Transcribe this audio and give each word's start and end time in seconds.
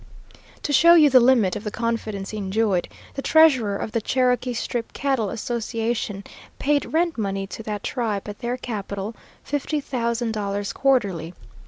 "To 0.63 0.73
show 0.73 0.95
you 0.95 1.11
the 1.11 1.19
limit 1.19 1.55
of 1.55 1.63
the 1.63 1.69
confidence 1.69 2.31
he 2.31 2.37
enjoyed: 2.39 2.87
the 3.13 3.21
treasurer 3.21 3.77
of 3.77 3.91
the 3.91 4.01
Cherokee 4.01 4.51
Strip 4.55 4.93
Cattle 4.93 5.29
Association 5.29 6.23
paid 6.57 6.91
rent 6.91 7.19
money 7.19 7.45
to 7.45 7.61
that 7.61 7.83
tribe, 7.83 8.27
at 8.27 8.39
their 8.39 8.57
capital, 8.57 9.15
fifty 9.43 9.79
thousand 9.79 10.31
dollars 10.31 10.73
quarterly. 10.73 11.35